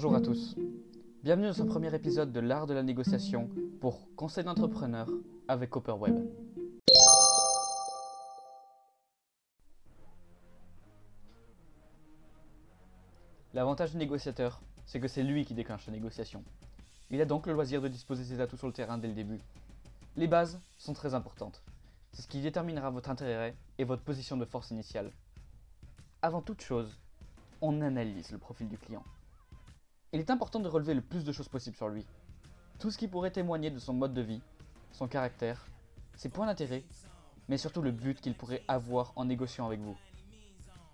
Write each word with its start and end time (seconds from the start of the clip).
Bonjour 0.00 0.14
à 0.14 0.20
tous. 0.20 0.54
Bienvenue 1.24 1.48
dans 1.48 1.52
ce 1.52 1.64
premier 1.64 1.92
épisode 1.92 2.30
de 2.30 2.38
l'art 2.38 2.68
de 2.68 2.72
la 2.72 2.84
négociation 2.84 3.50
pour 3.80 4.06
Conseil 4.14 4.44
d'entrepreneur 4.44 5.08
avec 5.48 5.70
Copperweb. 5.70 6.14
L'avantage 13.52 13.90
du 13.90 13.96
négociateur, 13.96 14.60
c'est 14.86 15.00
que 15.00 15.08
c'est 15.08 15.24
lui 15.24 15.44
qui 15.44 15.54
déclenche 15.54 15.84
la 15.88 15.92
négociation. 15.92 16.44
Il 17.10 17.20
a 17.20 17.24
donc 17.24 17.48
le 17.48 17.52
loisir 17.52 17.82
de 17.82 17.88
disposer 17.88 18.22
ses 18.22 18.40
atouts 18.40 18.56
sur 18.56 18.68
le 18.68 18.72
terrain 18.72 18.98
dès 18.98 19.08
le 19.08 19.14
début. 19.14 19.40
Les 20.16 20.28
bases 20.28 20.60
sont 20.76 20.92
très 20.92 21.14
importantes. 21.14 21.60
C'est 22.12 22.22
ce 22.22 22.28
qui 22.28 22.40
déterminera 22.40 22.90
votre 22.90 23.10
intérêt 23.10 23.56
et 23.78 23.84
votre 23.84 24.04
position 24.04 24.36
de 24.36 24.44
force 24.44 24.70
initiale. 24.70 25.10
Avant 26.22 26.40
toute 26.40 26.62
chose, 26.62 27.00
on 27.60 27.80
analyse 27.80 28.30
le 28.30 28.38
profil 28.38 28.68
du 28.68 28.78
client. 28.78 29.02
Il 30.14 30.20
est 30.20 30.30
important 30.30 30.58
de 30.58 30.68
relever 30.68 30.94
le 30.94 31.02
plus 31.02 31.22
de 31.22 31.32
choses 31.32 31.48
possible 31.48 31.76
sur 31.76 31.88
lui. 31.88 32.06
Tout 32.78 32.90
ce 32.90 32.96
qui 32.96 33.08
pourrait 33.08 33.30
témoigner 33.30 33.70
de 33.70 33.78
son 33.78 33.92
mode 33.92 34.14
de 34.14 34.22
vie, 34.22 34.40
son 34.90 35.06
caractère, 35.06 35.66
ses 36.16 36.30
points 36.30 36.46
d'intérêt, 36.46 36.82
mais 37.46 37.58
surtout 37.58 37.82
le 37.82 37.90
but 37.90 38.18
qu'il 38.18 38.34
pourrait 38.34 38.62
avoir 38.68 39.12
en 39.16 39.26
négociant 39.26 39.66
avec 39.66 39.80
vous. 39.80 39.98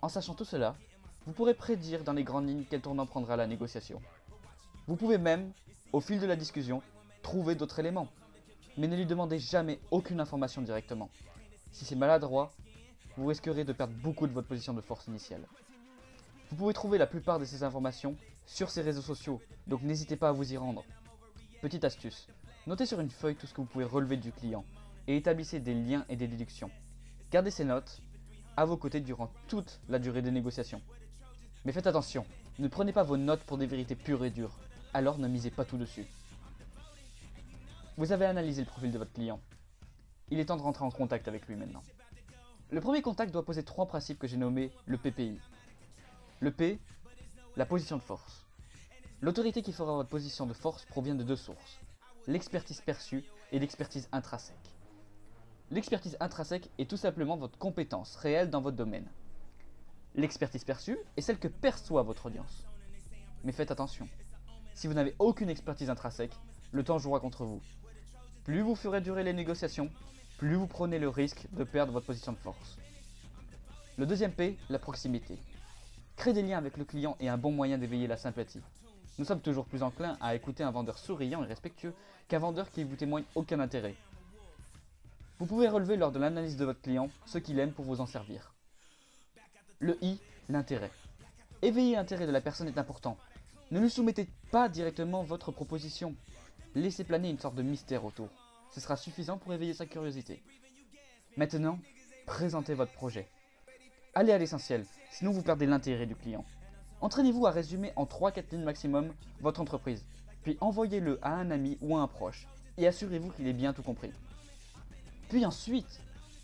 En 0.01 0.09
sachant 0.09 0.33
tout 0.33 0.43
cela, 0.43 0.75
vous 1.25 1.31
pourrez 1.31 1.53
prédire 1.53 2.03
dans 2.03 2.11
les 2.11 2.25
grandes 2.25 2.49
lignes 2.49 2.65
quel 2.69 2.81
tournant 2.81 3.05
prendra 3.05 3.37
la 3.37 3.47
négociation. 3.47 4.01
Vous 4.85 4.97
pouvez 4.97 5.17
même, 5.17 5.53
au 5.93 6.01
fil 6.01 6.19
de 6.19 6.25
la 6.25 6.35
discussion, 6.35 6.81
trouver 7.23 7.55
d'autres 7.55 7.79
éléments, 7.79 8.09
mais 8.77 8.87
ne 8.87 8.97
lui 8.97 9.05
demandez 9.05 9.39
jamais 9.39 9.79
aucune 9.91 10.19
information 10.19 10.61
directement. 10.61 11.09
Si 11.71 11.85
c'est 11.85 11.95
maladroit, 11.95 12.51
vous 13.15 13.27
risquerez 13.27 13.63
de 13.63 13.71
perdre 13.71 13.93
beaucoup 13.93 14.27
de 14.27 14.33
votre 14.33 14.49
position 14.49 14.73
de 14.73 14.81
force 14.81 15.07
initiale. 15.07 15.47
Vous 16.49 16.57
pouvez 16.57 16.73
trouver 16.73 16.97
la 16.97 17.07
plupart 17.07 17.39
de 17.39 17.45
ces 17.45 17.63
informations 17.63 18.17
sur 18.45 18.69
ces 18.69 18.81
réseaux 18.81 19.01
sociaux, 19.01 19.41
donc 19.67 19.81
n'hésitez 19.81 20.15
pas 20.15 20.29
à 20.29 20.31
vous 20.31 20.53
y 20.53 20.57
rendre. 20.57 20.83
Petite 21.61 21.83
astuce, 21.83 22.27
notez 22.67 22.85
sur 22.85 22.99
une 22.99 23.09
feuille 23.09 23.35
tout 23.35 23.47
ce 23.47 23.53
que 23.53 23.61
vous 23.61 23.67
pouvez 23.67 23.85
relever 23.85 24.17
du 24.17 24.31
client 24.31 24.65
et 25.07 25.17
établissez 25.17 25.59
des 25.59 25.73
liens 25.73 26.05
et 26.09 26.15
des 26.15 26.27
déductions. 26.27 26.71
Gardez 27.31 27.51
ces 27.51 27.65
notes 27.65 28.01
à 28.57 28.65
vos 28.65 28.77
côtés 28.77 29.01
durant 29.01 29.31
toute 29.47 29.79
la 29.89 29.99
durée 29.99 30.21
des 30.21 30.31
négociations. 30.31 30.81
Mais 31.65 31.71
faites 31.71 31.87
attention, 31.87 32.25
ne 32.59 32.67
prenez 32.67 32.93
pas 32.93 33.03
vos 33.03 33.17
notes 33.17 33.43
pour 33.43 33.57
des 33.57 33.67
vérités 33.67 33.95
pures 33.95 34.23
et 34.23 34.29
dures, 34.29 34.57
alors 34.93 35.17
ne 35.17 35.27
misez 35.27 35.51
pas 35.51 35.65
tout 35.65 35.77
dessus. 35.77 36.05
Vous 37.97 38.11
avez 38.11 38.25
analysé 38.25 38.61
le 38.61 38.67
profil 38.67 38.91
de 38.91 38.97
votre 38.97 39.13
client. 39.13 39.39
Il 40.29 40.39
est 40.39 40.45
temps 40.45 40.57
de 40.57 40.61
rentrer 40.61 40.85
en 40.85 40.91
contact 40.91 41.27
avec 41.27 41.47
lui 41.47 41.55
maintenant. 41.55 41.83
Le 42.71 42.81
premier 42.81 43.01
contact 43.01 43.31
doit 43.31 43.45
poser 43.45 43.63
trois 43.63 43.85
principes 43.85 44.19
que 44.19 44.27
j'ai 44.27 44.37
nommés 44.37 44.71
le 44.85 44.97
PPI. 44.97 45.39
Le 46.39 46.51
P, 46.51 46.79
la 47.57 47.65
position 47.65 47.97
de 47.97 48.01
force. 48.01 48.45
L'autorité 49.21 49.61
qui 49.61 49.71
fera 49.71 49.93
votre 49.93 50.09
position 50.09 50.45
de 50.45 50.53
force 50.53 50.85
provient 50.85 51.15
de 51.15 51.23
deux 51.23 51.35
sources, 51.37 51.79
l'expertise 52.27 52.81
perçue 52.81 53.23
et 53.51 53.59
l'expertise 53.59 54.09
intrinsèque. 54.11 54.75
L'expertise 55.71 56.17
intrinsèque 56.19 56.69
est 56.77 56.89
tout 56.89 56.97
simplement 56.97 57.37
votre 57.37 57.57
compétence 57.57 58.15
réelle 58.17 58.49
dans 58.49 58.61
votre 58.61 58.75
domaine. 58.75 59.07
L'expertise 60.15 60.63
perçue 60.63 60.97
est 61.17 61.21
celle 61.21 61.39
que 61.39 61.47
perçoit 61.47 62.03
votre 62.03 62.25
audience. 62.27 62.65
Mais 63.43 63.51
faites 63.51 63.71
attention, 63.71 64.07
si 64.73 64.87
vous 64.87 64.93
n'avez 64.93 65.15
aucune 65.19 65.49
expertise 65.49 65.89
intrinsèque, 65.89 66.35
le 66.71 66.83
temps 66.83 66.99
jouera 66.99 67.19
contre 67.19 67.45
vous. 67.45 67.61
Plus 68.43 68.61
vous 68.61 68.75
ferez 68.75 69.01
durer 69.01 69.23
les 69.23 69.33
négociations, 69.33 69.89
plus 70.37 70.55
vous 70.55 70.67
prenez 70.67 70.99
le 70.99 71.09
risque 71.09 71.47
de 71.53 71.63
perdre 71.63 71.93
votre 71.93 72.05
position 72.05 72.33
de 72.33 72.37
force. 72.37 72.77
Le 73.97 74.05
deuxième 74.05 74.33
P, 74.33 74.57
la 74.69 74.77
proximité. 74.77 75.39
Créer 76.15 76.33
des 76.33 76.41
liens 76.41 76.57
avec 76.57 76.77
le 76.77 76.85
client 76.85 77.17
est 77.19 77.27
un 77.27 77.37
bon 77.37 77.51
moyen 77.51 77.77
d'éveiller 77.77 78.07
la 78.07 78.17
sympathie. 78.17 78.61
Nous 79.17 79.25
sommes 79.25 79.41
toujours 79.41 79.65
plus 79.65 79.83
enclins 79.83 80.17
à 80.21 80.35
écouter 80.35 80.63
un 80.63 80.71
vendeur 80.71 80.97
souriant 80.97 81.43
et 81.43 81.47
respectueux 81.47 81.93
qu'un 82.27 82.39
vendeur 82.39 82.71
qui 82.71 82.83
vous 82.83 82.95
témoigne 82.95 83.23
aucun 83.35 83.59
intérêt. 83.59 83.95
Vous 85.39 85.45
pouvez 85.45 85.67
relever 85.67 85.97
lors 85.97 86.11
de 86.11 86.19
l'analyse 86.19 86.57
de 86.57 86.65
votre 86.65 86.81
client 86.81 87.09
ce 87.25 87.37
qu'il 87.37 87.59
aime 87.59 87.73
pour 87.73 87.85
vous 87.85 88.01
en 88.01 88.05
servir. 88.05 88.53
Le 89.79 89.97
I, 90.01 90.19
l'intérêt. 90.49 90.91
Éveiller 91.61 91.95
l'intérêt 91.95 92.27
de 92.27 92.31
la 92.31 92.41
personne 92.41 92.67
est 92.67 92.77
important. 92.77 93.17
Ne 93.71 93.79
lui 93.79 93.89
soumettez 93.89 94.29
pas 94.51 94.69
directement 94.69 95.23
votre 95.23 95.51
proposition. 95.51 96.15
Laissez 96.75 97.03
planer 97.03 97.29
une 97.29 97.39
sorte 97.39 97.55
de 97.55 97.63
mystère 97.63 98.05
autour. 98.05 98.29
Ce 98.71 98.79
sera 98.79 98.95
suffisant 98.95 99.37
pour 99.37 99.53
éveiller 99.53 99.73
sa 99.73 99.85
curiosité. 99.85 100.41
Maintenant, 101.37 101.79
présentez 102.25 102.73
votre 102.73 102.93
projet. 102.93 103.27
Allez 104.17 104.31
à 104.31 104.37
l'essentiel, 104.37 104.85
sinon 105.11 105.31
vous 105.31 105.41
perdez 105.41 105.65
l'intérêt 105.65 106.05
du 106.05 106.15
client. 106.15 106.45
Entraînez-vous 107.01 107.47
à 107.47 107.51
résumer 107.51 107.91
en 107.97 108.05
3-4 108.05 108.45
lignes 108.53 108.63
maximum 108.63 109.13
votre 109.41 109.59
entreprise, 109.59 110.05
puis 110.41 110.57
envoyez-le 110.61 111.19
à 111.21 111.33
un 111.33 111.51
ami 111.51 111.77
ou 111.81 111.97
à 111.97 111.99
un 111.99 112.07
proche, 112.07 112.47
et 112.77 112.87
assurez-vous 112.87 113.31
qu'il 113.31 113.45
ait 113.45 113.51
bien 113.51 113.73
tout 113.73 113.83
compris. 113.83 114.11
Puis 115.27 115.45
ensuite, 115.45 115.99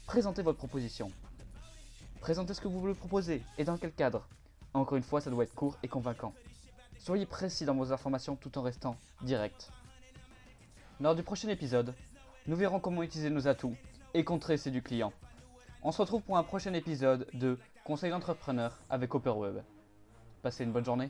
présentez 0.06 0.42
votre 0.42 0.58
proposition. 0.58 1.14
Présentez 2.20 2.54
ce 2.54 2.60
que 2.60 2.68
vous 2.68 2.82
voulez 2.82 2.94
proposer 2.94 3.42
et 3.58 3.64
dans 3.64 3.78
quel 3.78 3.94
cadre. 3.94 4.28
Encore 4.74 4.98
une 4.98 5.04
fois, 5.04 5.22
ça 5.22 5.30
doit 5.30 5.46
être 5.46 5.56
court 5.56 5.78
et 5.82 5.88
convaincant. 5.88 6.34
Soyez 7.00 7.26
précis 7.26 7.64
dans 7.64 7.76
vos 7.76 7.94
informations 7.94 8.36
tout 8.36 8.58
en 8.58 8.64
restant 8.64 8.98
direct. 9.22 9.72
Lors 11.00 11.16
du 11.16 11.24
prochain 11.24 11.48
épisode, 11.48 11.96
nous 12.48 12.58
verrons 12.58 12.82
comment 12.82 13.02
utiliser 13.02 13.30
nos 13.30 13.48
atouts 13.48 13.78
et 14.14 14.26
contrer 14.26 14.58
ceux 14.58 14.72
du 14.72 14.82
client. 14.82 15.14
On 15.84 15.92
se 15.92 16.00
retrouve 16.00 16.22
pour 16.22 16.38
un 16.38 16.44
prochain 16.44 16.74
épisode 16.76 17.26
de 17.34 17.58
Conseil 17.84 18.12
d'entrepreneur 18.12 18.80
avec 18.88 19.16
Web. 19.40 19.64
Passez 20.44 20.64
une 20.64 20.72
bonne 20.72 20.86
journée. 20.86 21.10